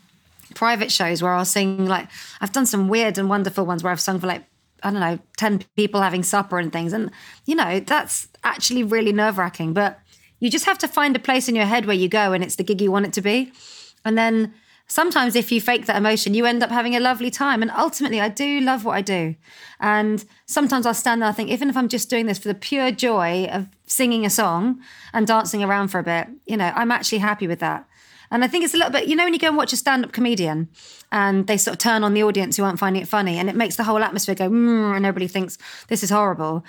[0.54, 2.10] private shows where I'll sing like
[2.42, 4.46] I've done some weird and wonderful ones where I've sung for like
[4.84, 6.92] I don't know, 10 people having supper and things.
[6.92, 7.12] And,
[7.46, 9.74] you know, that's actually really nerve wracking.
[9.74, 10.00] But
[10.42, 12.56] you just have to find a place in your head where you go and it's
[12.56, 13.54] the gig you want it to be.
[14.04, 14.54] And then
[14.88, 17.62] sometimes if you fake that emotion, you end up having a lovely time.
[17.62, 19.36] And ultimately, I do love what I do.
[19.80, 22.56] And sometimes I'll stand there and think, even if I'm just doing this for the
[22.56, 24.82] pure joy of singing a song
[25.14, 27.88] and dancing around for a bit, you know, I'm actually happy with that.
[28.32, 29.78] And I think it's a little bit, you know, when you go and watch a
[29.78, 30.70] stand up comedian
[31.12, 33.56] and they sort of turn on the audience who aren't finding it funny and it
[33.56, 35.58] makes the whole atmosphere go, mm, and everybody thinks
[35.89, 36.63] this is horrible.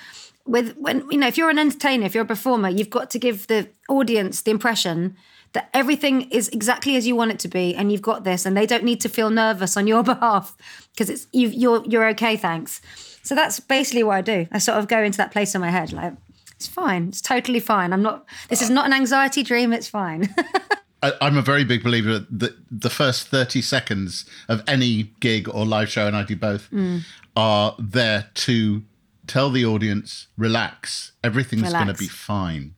[0.44, 3.18] With when, you know, if you're an entertainer, if you're a performer, you've got to
[3.18, 5.16] give the audience the impression
[5.53, 8.57] that everything is exactly as you want it to be and you've got this and
[8.57, 10.57] they don't need to feel nervous on your behalf
[10.92, 12.81] because it's you you're you're okay thanks.
[13.22, 14.48] So that's basically what i do.
[14.51, 16.14] I sort of go into that place in my head like
[16.57, 17.09] it's fine.
[17.09, 17.92] It's totally fine.
[17.92, 19.72] I'm not this is not an anxiety dream.
[19.72, 20.35] It's fine
[21.03, 25.65] I, I'm a very big believer that the first 30 seconds of any gig or
[25.67, 27.03] live show, and I do both, Mm.
[27.37, 28.83] are there to
[29.27, 32.75] tell the audience, relax, everything's going to be fine.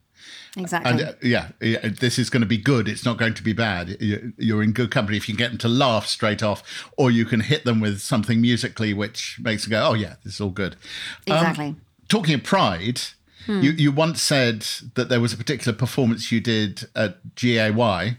[0.56, 2.86] exactly And uh, yeah, yeah, this is going to be good.
[2.88, 3.96] It's not going to be bad.
[4.00, 6.62] You- You're in good company if you can get them to laugh straight off,
[6.96, 10.34] or you can hit them with something musically which makes them go, "Oh yeah, this
[10.34, 10.74] is all good."
[11.28, 11.76] Um, exactly
[12.08, 13.00] talking of pride,
[13.46, 18.16] you, you once said that there was a particular performance you did at GAY,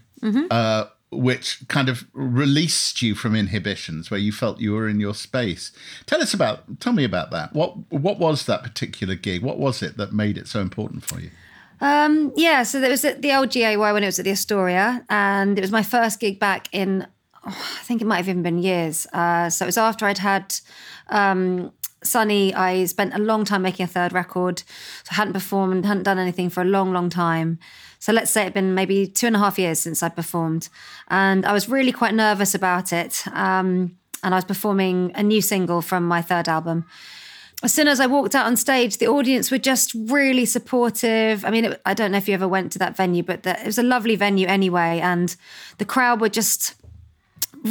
[0.50, 5.14] uh, which kind of released you from inhibitions, where you felt you were in your
[5.14, 5.72] space.
[6.06, 7.52] Tell us about, tell me about that.
[7.52, 9.42] What what was that particular gig?
[9.42, 11.30] What was it that made it so important for you?
[11.80, 15.04] Um, yeah, so it was at the old GAY when it was at the Astoria,
[15.08, 17.06] and it was my first gig back in,
[17.46, 19.06] oh, I think it might have even been years.
[19.12, 20.54] Uh, so it was after I'd had
[21.08, 21.72] um,
[22.06, 22.54] Sonny.
[22.54, 24.60] I spent a long time making a third record,
[25.04, 27.58] so I hadn't performed, hadn't done anything for a long, long time.
[27.98, 30.68] So let's say it'd been maybe two and a half years since I performed,
[31.08, 33.26] and I was really quite nervous about it.
[33.32, 36.86] Um, and I was performing a new single from my third album
[37.62, 41.44] as soon as I walked out on stage, the audience were just really supportive.
[41.44, 43.58] I mean, it, I don't know if you ever went to that venue, but the,
[43.60, 45.00] it was a lovely venue anyway.
[45.02, 45.34] And
[45.78, 46.74] the crowd were just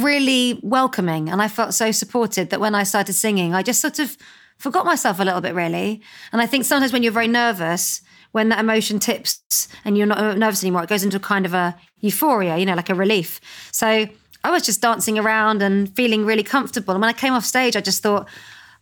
[0.02, 1.28] really welcoming.
[1.28, 4.16] And I felt so supported that when I started singing, I just sort of
[4.58, 6.00] forgot myself a little bit, really.
[6.32, 10.38] And I think sometimes when you're very nervous, when that emotion tips and you're not
[10.38, 13.40] nervous anymore, it goes into a kind of a euphoria, you know, like a relief.
[13.72, 14.08] So
[14.44, 16.94] I was just dancing around and feeling really comfortable.
[16.94, 18.28] And when I came off stage, I just thought,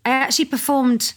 [0.05, 1.15] I actually performed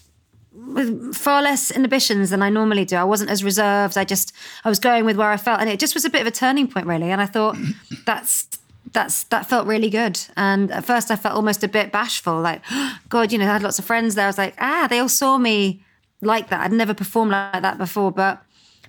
[0.53, 2.95] with far less inhibitions than I normally do.
[2.95, 3.97] I wasn't as reserved.
[3.97, 4.33] I just
[4.63, 6.31] I was going with where I felt, and it just was a bit of a
[6.31, 7.11] turning point, really.
[7.11, 7.57] And I thought
[8.05, 8.47] that's
[8.93, 10.19] that's that felt really good.
[10.35, 12.61] And at first, I felt almost a bit bashful, like
[13.09, 14.25] God, you know, I had lots of friends there.
[14.25, 15.83] I was like, ah, they all saw me
[16.21, 16.61] like that.
[16.61, 18.43] I'd never performed like that before, but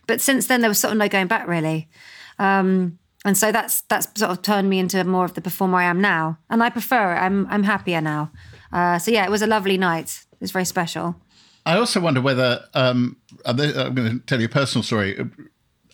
[0.06, 1.88] but since then, there was sort of no going back, really.
[2.38, 5.84] Um, and so that's that's sort of turned me into more of the performer I
[5.84, 7.18] am now, and I prefer it.
[7.18, 8.30] I'm I'm happier now.
[8.72, 10.24] Uh, so yeah, it was a lovely night.
[10.32, 11.16] It was very special.
[11.66, 15.18] I also wonder whether um, I'm going to tell you a personal story.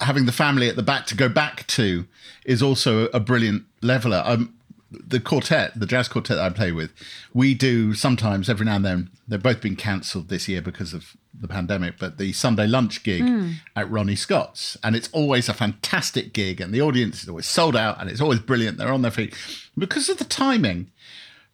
[0.01, 2.07] Having the family at the back to go back to
[2.45, 4.23] is also a brilliant leveler.
[4.25, 4.55] Um,
[4.91, 6.93] the quartet, the jazz quartet that I play with,
[7.33, 9.11] we do sometimes every now and then.
[9.27, 13.23] They've both been cancelled this year because of the pandemic, but the Sunday lunch gig
[13.23, 13.55] mm.
[13.75, 17.75] at Ronnie Scott's, and it's always a fantastic gig, and the audience is always sold
[17.75, 18.79] out, and it's always brilliant.
[18.79, 19.35] They're on their feet
[19.77, 20.93] because of the timing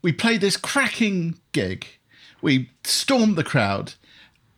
[0.03, 1.87] we play this cracking gig,
[2.41, 3.95] we storm the crowd,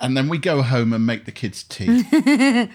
[0.01, 2.05] and then we go home and make the kids tea.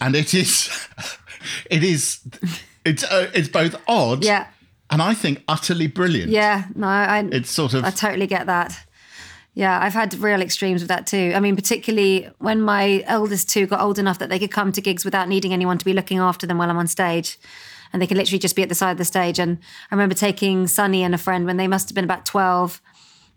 [0.00, 0.88] and it is,
[1.70, 2.20] it is,
[2.84, 4.48] it's uh, it's both odd, yeah,
[4.90, 6.30] and I think utterly brilliant.
[6.30, 8.78] Yeah, no, I it's sort of I totally get that.
[9.54, 11.32] Yeah, I've had real extremes with that too.
[11.34, 14.80] I mean, particularly when my eldest two got old enough that they could come to
[14.80, 17.38] gigs without needing anyone to be looking after them while I'm on stage
[17.92, 19.38] and they can literally just be at the side of the stage.
[19.38, 19.58] And
[19.90, 22.80] I remember taking Sonny and a friend when they must have been about 12.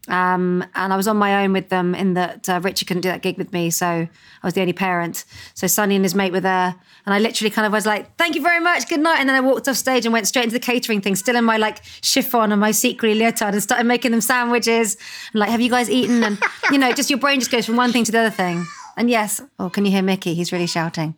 [0.07, 3.09] Um, and I was on my own with them in that uh, Richard couldn't do
[3.09, 3.69] that gig with me.
[3.69, 4.09] So I
[4.43, 5.25] was the only parent.
[5.53, 6.75] So Sonny and his mate were there.
[7.05, 9.19] And I literally kind of was like, thank you very much, good night.
[9.19, 11.43] And then I walked off stage and went straight into the catering thing, still in
[11.43, 14.97] my like chiffon and my secret leotard and started making them sandwiches.
[15.33, 16.23] And like, have you guys eaten?
[16.23, 16.39] And,
[16.71, 18.65] you know, just your brain just goes from one thing to the other thing.
[18.97, 20.33] And yes, oh, can you hear Mickey?
[20.33, 21.15] He's really shouting.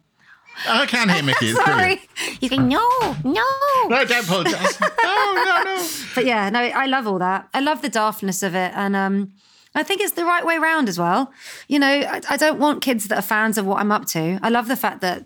[0.68, 1.50] I can't hear Mickey.
[1.50, 1.76] It's Sorry.
[1.76, 2.02] brilliant.
[2.40, 2.88] He's going, no,
[3.24, 3.44] no.
[3.88, 4.80] No, don't apologise.
[4.82, 4.88] no,
[5.36, 5.88] no, no.
[6.16, 7.48] But yeah, no, I love all that.
[7.54, 8.72] I love the daftness of it.
[8.76, 9.34] And um,
[9.76, 11.32] I think it's the right way round as well.
[11.68, 14.40] You know, I, I don't want kids that are fans of what I'm up to.
[14.42, 15.26] I love the fact that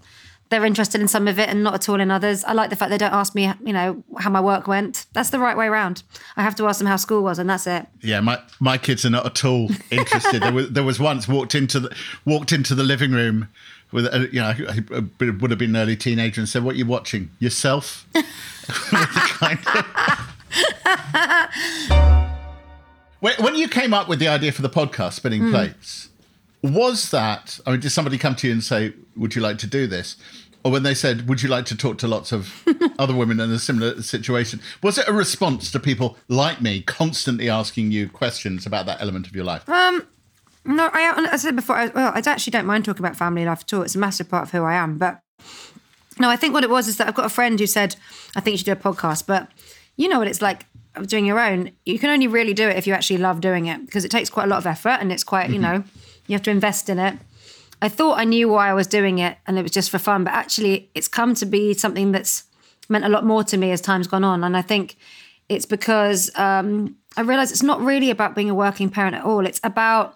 [0.50, 2.44] they're interested in some of it and not at all in others.
[2.44, 5.06] I like the fact they don't ask me, you know, how my work went.
[5.14, 6.04] That's the right way around.
[6.36, 7.88] I have to ask them how school was, and that's it.
[8.02, 10.42] Yeah, my, my kids are not at all interested.
[10.44, 13.48] there was there was once walked into the walked into the living room
[13.92, 14.54] with a, you know
[14.92, 17.32] a, would have been an early teenager and said, "What are you watching?
[17.40, 18.08] Yourself?"
[23.20, 25.52] when you came up with the idea for the podcast, spinning mm.
[25.52, 26.10] plates,
[26.62, 27.60] was that?
[27.66, 30.16] I mean, did somebody come to you and say, "Would you like to do this?"
[30.64, 32.64] Or when they said, "Would you like to talk to lots of
[33.00, 37.50] other women in a similar situation?" Was it a response to people like me constantly
[37.50, 39.68] asking you questions about that element of your life?
[39.68, 40.08] Um,
[40.66, 43.62] no, I, I said before, I, well, I actually don't mind talking about family life
[43.62, 43.82] at all.
[43.82, 44.98] It's a massive part of who I am.
[44.98, 45.22] But
[46.20, 47.96] no, I think what it was is that I've got a friend who said,
[48.36, 49.26] I think you should do a podcast.
[49.26, 49.50] But
[49.98, 50.66] you know what it's like
[51.06, 51.72] doing your own.
[51.86, 54.30] You can only really do it if you actually love doing it because it takes
[54.30, 55.64] quite a lot of effort and it's quite, you mm-hmm.
[55.64, 55.84] know,
[56.28, 57.18] you have to invest in it.
[57.82, 60.24] I thought I knew why I was doing it and it was just for fun,
[60.24, 62.44] but actually it's come to be something that's
[62.90, 64.44] meant a lot more to me as time's gone on.
[64.44, 64.98] And I think
[65.50, 69.46] it's because um, I realize it's not really about being a working parent at all.
[69.46, 70.16] It's about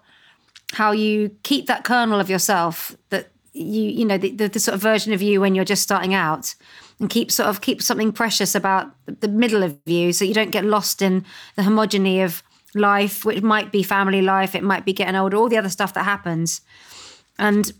[0.72, 4.74] how you keep that kernel of yourself that you you know the, the, the, sort
[4.74, 6.54] of version of you when you're just starting out
[7.00, 10.50] and keep sort of keep something precious about the middle of you so you don't
[10.50, 11.24] get lost in
[11.56, 12.42] the homogeny of
[12.74, 15.94] life which might be family life it might be getting older all the other stuff
[15.94, 16.60] that happens.
[17.38, 17.72] And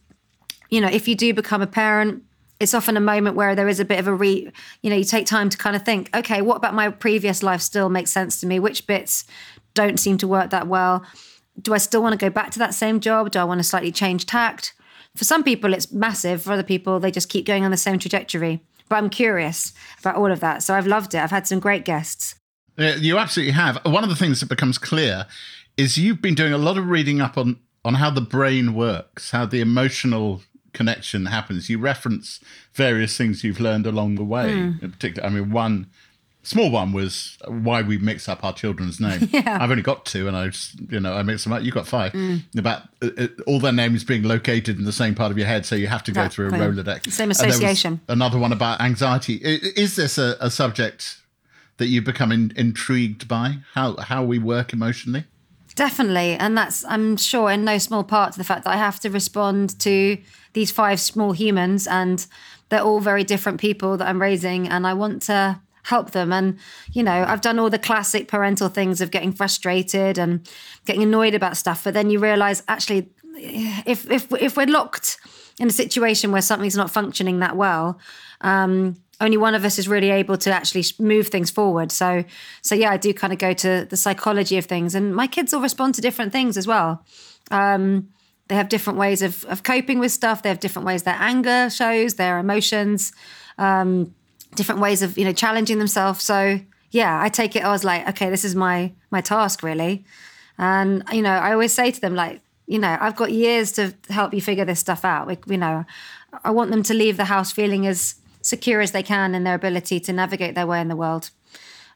[0.70, 2.22] you know if you do become a parent
[2.58, 4.50] it's often a moment where there is a bit of a re
[4.82, 7.60] you know you take time to kind of think okay what about my previous life
[7.60, 8.58] still makes sense to me?
[8.58, 9.24] Which bits
[9.74, 11.04] don't seem to work that well
[11.60, 13.30] do I still want to go back to that same job?
[13.30, 14.74] Do I want to slightly change tact?
[15.14, 16.42] For some people, it's massive.
[16.42, 18.62] For other people, they just keep going on the same trajectory.
[18.88, 20.62] But I'm curious about all of that.
[20.62, 21.18] So I've loved it.
[21.18, 22.34] I've had some great guests.
[22.78, 23.78] You absolutely have.
[23.84, 25.26] One of the things that becomes clear
[25.76, 29.30] is you've been doing a lot of reading up on, on how the brain works,
[29.30, 30.42] how the emotional
[30.74, 31.70] connection happens.
[31.70, 32.38] You reference
[32.74, 34.50] various things you've learned along the way.
[34.50, 34.82] Mm.
[34.82, 35.86] In particular, I mean, one
[36.46, 39.28] small one was why we mix up our children's name.
[39.36, 39.58] Yeah.
[39.60, 41.62] I've only got two, and I, just, you know, I mix them up.
[41.62, 42.12] You got five.
[42.12, 42.42] Mm.
[42.56, 45.66] About uh, uh, all their names being located in the same part of your head,
[45.66, 47.12] so you have to go that through a Rolodex.
[47.12, 48.00] Same association.
[48.08, 49.34] Another one about anxiety.
[49.42, 51.18] Is this a, a subject
[51.76, 53.58] that you become in, intrigued by?
[53.74, 55.24] How how we work emotionally?
[55.74, 56.36] Definitely.
[56.36, 59.10] And that's, I'm sure, in no small part to the fact that I have to
[59.10, 60.16] respond to
[60.54, 62.26] these five small humans and
[62.70, 66.32] they're all very different people that I'm raising and I want to help them.
[66.32, 66.58] And,
[66.92, 70.48] you know, I've done all the classic parental things of getting frustrated and
[70.84, 71.84] getting annoyed about stuff.
[71.84, 75.18] But then you realize actually, if, if, if we're locked
[75.58, 77.98] in a situation where something's not functioning that well,
[78.40, 81.90] um, only one of us is really able to actually move things forward.
[81.90, 82.24] So,
[82.62, 85.54] so yeah, I do kind of go to the psychology of things, and my kids
[85.54, 87.02] all respond to different things as well.
[87.50, 88.08] Um,
[88.48, 90.42] they have different ways of, of coping with stuff.
[90.42, 93.12] They have different ways their anger shows, their emotions,
[93.58, 94.14] um,
[94.54, 96.22] different ways of you know challenging themselves.
[96.24, 100.04] So yeah, I take it I was like, okay, this is my my task really,
[100.58, 103.94] and you know, I always say to them like, you know, I've got years to
[104.10, 105.26] help you figure this stuff out.
[105.28, 105.84] Like, you know,
[106.44, 109.54] I want them to leave the house feeling as secure as they can in their
[109.54, 111.30] ability to navigate their way in the world.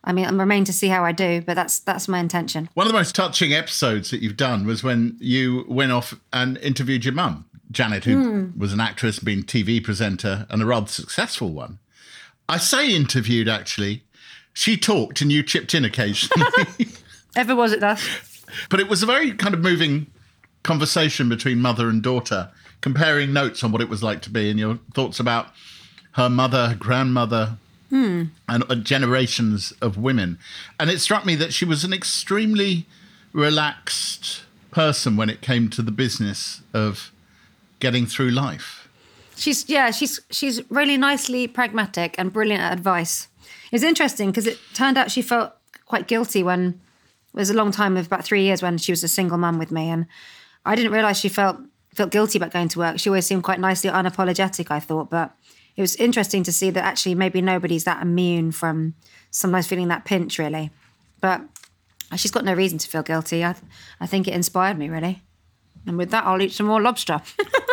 [0.03, 2.69] I mean, I'm remain to see how I do, but that's that's my intention.
[2.75, 6.57] One of the most touching episodes that you've done was when you went off and
[6.59, 8.59] interviewed your mum, Janet, who Hmm.
[8.59, 11.79] was an actress, been TV presenter, and a rather successful one.
[12.51, 14.03] I say interviewed actually.
[14.53, 16.45] She talked and you chipped in occasionally.
[17.37, 18.03] Ever was it that?
[18.69, 20.09] but it was a very kind of moving
[20.63, 24.59] conversation between mother and daughter, comparing notes on what it was like to be and
[24.59, 25.49] your thoughts about
[26.13, 27.57] her mother, her grandmother,
[28.49, 30.39] and uh, generations of women.
[30.79, 32.87] And it struck me that she was an extremely
[33.33, 37.11] relaxed person when it came to the business of
[37.79, 38.80] getting through life.
[39.41, 43.29] She's yeah, she's she's really nicely pragmatic and brilliant at advice.
[43.73, 45.53] It's interesting because it turned out she felt
[45.87, 46.79] quite guilty when
[47.33, 49.59] it was a long time of about three years when she was a single mum
[49.59, 50.07] with me, and
[50.67, 51.59] I didn't realize she felt
[51.95, 52.99] felt guilty about going to work.
[52.99, 55.35] She always seemed quite nicely unapologetic, I thought, but
[55.75, 58.95] it was interesting to see that actually maybe nobody's that immune from
[59.31, 60.71] sometimes feeling that pinch, really.
[61.23, 61.41] But
[62.15, 63.43] she's got no reason to feel guilty.
[63.43, 63.55] I,
[64.01, 65.23] I think it inspired me really.
[65.87, 67.23] And with that, I'll eat some more lobster.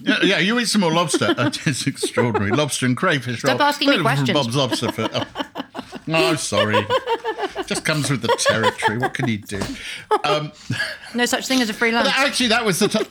[0.00, 1.34] Yeah, yeah, you eat some more lobster.
[1.42, 2.50] Uh, it's extraordinary.
[2.50, 3.68] Lobster and crayfish Stop roll.
[3.68, 4.32] asking me questions.
[4.32, 4.92] Bob's Lobster.
[4.92, 5.24] For, oh.
[6.08, 6.86] oh, sorry.
[7.66, 8.98] Just comes with the territory.
[8.98, 9.60] What can you do?
[11.14, 12.08] no such thing as a free lunch.
[12.14, 12.88] Actually, that was the.
[12.88, 13.06] T-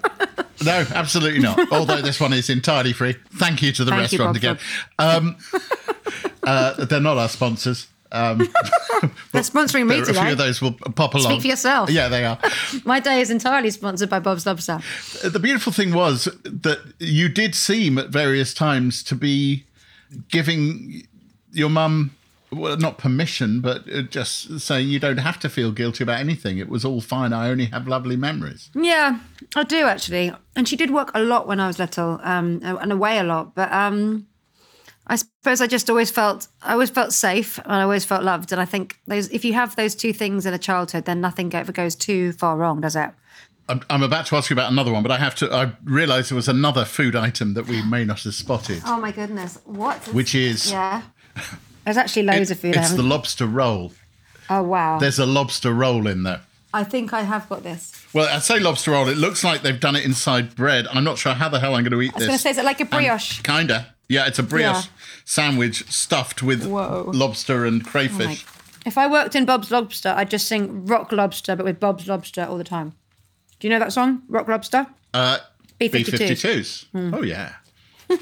[0.64, 1.72] no, absolutely not.
[1.72, 3.16] Although this one is entirely free.
[3.34, 4.58] Thank you to the Thank restaurant Bob again.
[5.00, 5.38] Um,
[6.44, 7.88] uh, they're not our sponsors.
[8.12, 8.38] Um,
[9.32, 10.20] They're sponsoring me today.
[10.20, 11.32] a few of those will pop along.
[11.32, 11.90] Speak for yourself.
[11.90, 12.38] Yeah, they are.
[12.86, 14.80] My day is entirely sponsored by Bob's Lobster.
[15.24, 19.66] The beautiful thing was that you did seem at various times to be
[20.30, 21.08] giving
[21.54, 22.12] your mum,
[22.52, 26.58] well, not permission, but uh, just saying you don't have to feel guilty about anything.
[26.58, 27.32] It was all fine.
[27.32, 28.70] I only have lovely memories.
[28.76, 29.20] Yeah,
[29.56, 30.34] I do actually.
[30.56, 33.56] And she did work a lot when I was little, um, and away a lot.
[33.56, 34.28] But um,
[35.12, 38.54] I suppose I just always felt I always felt safe and I always felt loved.
[38.54, 41.54] And I think those if you have those two things in a childhood, then nothing
[41.54, 43.10] ever goes too far wrong, does it?
[43.68, 45.54] I'm, I'm about to ask you about another one, but I have to.
[45.54, 49.12] I realised there was another food item that we may not have spotted, Oh my
[49.12, 49.98] goodness, what?
[50.14, 51.02] which is yeah.
[51.84, 52.78] There's actually loads of food.
[52.78, 53.92] It's the lobster roll.
[54.50, 54.98] oh wow!
[54.98, 56.40] There's a lobster roll in there.
[56.74, 57.92] I think I have got this.
[58.14, 59.10] Well, I say lobster roll.
[59.10, 60.88] It looks like they've done it inside bread.
[60.88, 62.28] I'm not sure how the hell I'm going to eat I was this.
[62.28, 63.42] going to say, is it like a brioche?
[63.42, 63.94] Kinda.
[64.12, 64.92] Yeah, it's a brioche Yeah.
[65.24, 67.10] sandwich stuffed with Whoa.
[67.14, 68.46] lobster and Oh crayfish.
[68.86, 72.44] If I worked in Bob's Lobster, I'd just sing Rock Lobster, but with Bob's Lobster
[72.44, 72.94] all the time.
[73.60, 74.88] Do you know that song, Rock Lobster?
[75.14, 75.38] Uh,
[75.80, 76.20] B-52s.
[76.20, 76.86] B52s.
[76.92, 77.14] Hmm.
[77.14, 77.54] Oh, yeah.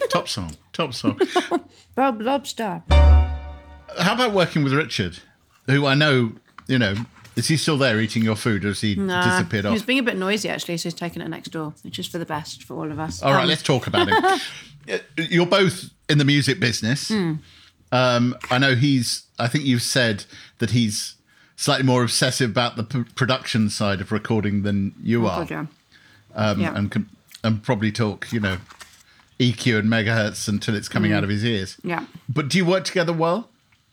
[0.09, 0.55] top song.
[0.73, 1.19] Top song.
[1.95, 2.83] Bob Lobster.
[2.89, 5.19] How about working with Richard,
[5.65, 6.33] who I know,
[6.67, 6.93] you know,
[7.39, 10.03] is he still there eating your food or has he disappeared He was being a
[10.03, 12.75] bit noisy actually, so he's taking it next door, which is for the best for
[12.75, 13.21] all of us.
[13.23, 14.39] All right, Um, let's talk about him.
[14.91, 17.09] Uh, You're both in the music business.
[17.09, 17.33] Hmm.
[17.91, 20.25] Um, I know he's, I think you've said
[20.57, 21.13] that he's
[21.57, 25.41] slightly more obsessive about the p- production side of recording than you are.
[25.41, 25.67] Oh, God,
[26.31, 26.49] yeah.
[26.51, 26.75] um, Yeah.
[26.75, 27.07] and can,
[27.43, 28.57] and probably talk, you know,
[29.39, 31.75] EQ and megahertz until it's coming out of his ears.
[31.83, 31.89] Mm.
[31.89, 32.05] Yeah.
[32.27, 33.49] But do you work together well,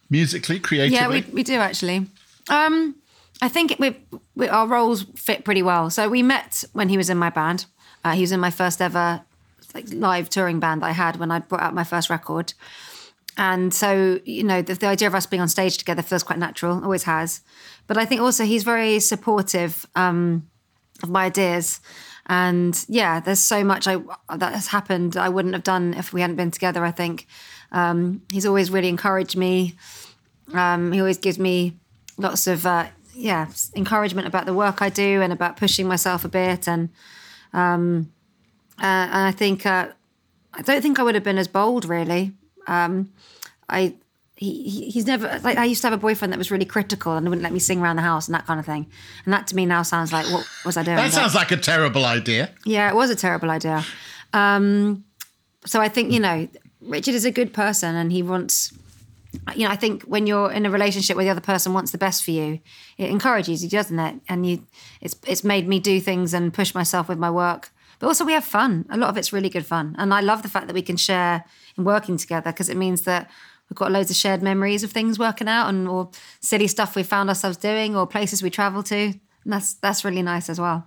[0.09, 0.97] musically, creatively?
[0.97, 2.07] Yeah, we, we do actually.
[2.49, 2.95] Um,
[3.42, 5.90] I think we, our roles fit pretty well.
[5.90, 7.67] So we met when he was in my band.
[8.04, 9.23] Uh, he was in my first ever
[9.75, 12.54] like live touring band I had when I brought out my first record.
[13.37, 16.38] And so, you know, the, the idea of us being on stage together feels quite
[16.38, 17.42] natural, always has.
[17.87, 20.48] But I think also he's very supportive um,
[21.02, 21.81] of my ideas.
[22.27, 23.98] And yeah, there's so much I,
[24.35, 27.27] that has happened I wouldn't have done if we hadn't been together, I think.
[27.73, 29.75] Um, he's always really encouraged me.
[30.54, 31.77] Um, he always gives me
[32.17, 32.87] lots of uh,
[33.17, 36.69] yeah encouragement about the work I do and about pushing myself a bit.
[36.69, 36.90] And
[37.52, 38.12] um,
[38.79, 39.88] uh, and I think uh,
[40.52, 42.33] I don't think I would have been as bold really.
[42.67, 43.12] Um,
[43.69, 43.94] I
[44.37, 47.12] he, he he's never like I used to have a boyfriend that was really critical
[47.12, 48.87] and wouldn't let me sing around the house and that kind of thing.
[49.25, 50.96] And that to me now sounds like what was I doing?
[50.96, 52.50] That sounds like a terrible idea.
[52.64, 53.85] Yeah, it was a terrible idea.
[54.35, 55.04] Um,
[55.64, 56.48] so I think you know,
[56.83, 58.73] Richard is a good person, and he wants.
[59.54, 61.98] You know, I think when you're in a relationship where the other person wants the
[61.98, 62.60] best for you,
[62.98, 64.20] it encourages you, doesn't it?
[64.29, 64.66] And you,
[65.00, 67.70] it's it's made me do things and push myself with my work.
[67.98, 68.87] But also, we have fun.
[68.90, 70.96] A lot of it's really good fun, and I love the fact that we can
[70.96, 71.44] share
[71.77, 73.31] in working together because it means that
[73.68, 76.10] we've got loads of shared memories of things working out, and or
[76.40, 78.96] silly stuff we found ourselves doing, or places we travel to.
[78.96, 80.87] And that's that's really nice as well.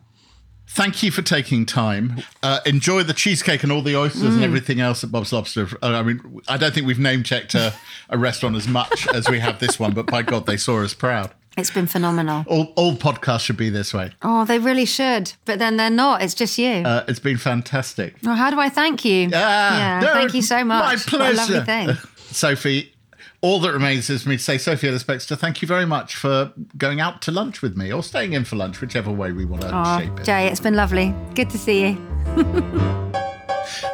[0.72, 2.22] Thank you for taking time.
[2.44, 4.36] Uh, enjoy the cheesecake and all the oysters Mm.
[4.36, 5.68] and everything else at Bob's Lobster.
[5.82, 7.74] Uh, I mean, I don't think we've name checked a,
[8.10, 10.94] a restaurant as much as we have this one, but by God, they saw us
[10.94, 11.32] proud.
[11.58, 12.46] It's been phenomenal.
[12.48, 14.12] All, all podcasts should be this way.
[14.22, 16.22] Oh, they really should, but then they're not.
[16.22, 16.70] It's just you.
[16.86, 18.16] Uh, it's been fantastic.
[18.24, 19.30] Well, how do I thank you?
[19.34, 21.12] Ah, yeah, no, thank you so much.
[21.12, 21.90] My What a lovely thing.
[22.32, 22.94] Sophie,
[23.42, 26.16] all that remains is for me to say, Sophie Ellis Bextor, thank you very much
[26.16, 29.46] for going out to lunch with me or staying in for lunch, whichever way we
[29.46, 30.26] want to Oh, shape it.
[30.26, 31.14] Jay, it's been lovely.
[31.36, 33.06] Good to see you.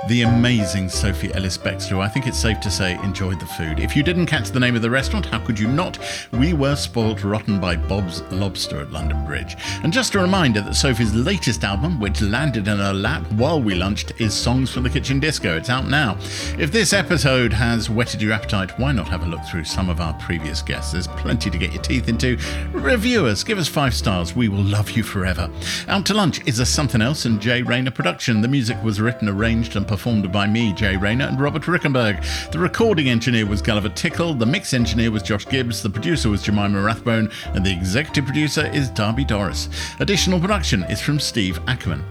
[0.08, 2.00] the amazing Sophie Ellis Bextor.
[2.00, 3.80] I think it's safe to say enjoyed the food.
[3.80, 5.98] If you didn't catch the name of the restaurant, how could you not?
[6.32, 9.56] We were spoilt rotten by Bob's Lobster at London Bridge.
[9.84, 13.74] And just a reminder that Sophie's latest album, which landed in her lap while we
[13.74, 15.58] lunched, is Songs from the Kitchen Disco.
[15.58, 16.18] It's out now.
[16.60, 20.02] If this episode has whetted your appetite, why not have a look through some of
[20.02, 20.92] our previous guests?
[20.92, 22.38] There's plenty to get your teeth into.
[22.74, 24.36] Review us, give us five stars.
[24.36, 25.50] We will love you forever.
[25.88, 28.42] Out to Lunch is a Somethin' Else and Jay Rayner production.
[28.42, 32.22] The music was written, arranged, and performed by me, Jay Rayner, and Robert Rickenberg.
[32.52, 36.44] The recording engineer was Gulliver Tickle, the mix engineer was Josh Gibbs, the producer was
[36.44, 39.70] Jemima Rathbone, and the executive producer is Darby Doris.
[40.02, 42.04] Additional production is from Steve Ackerman.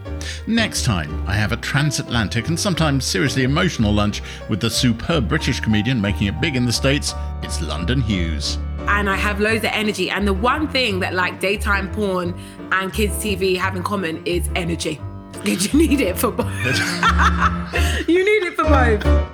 [0.47, 5.61] Next time, I have a transatlantic and sometimes seriously emotional lunch with the superb British
[5.61, 7.13] comedian making it big in the States.
[7.43, 8.57] It's London Hughes.
[8.89, 10.09] and I have loads of energy.
[10.09, 12.35] And the one thing that like daytime porn
[12.73, 15.01] and kids TV have in common is energy.
[15.43, 16.47] Did you need it for both.
[18.09, 19.34] you need it for both.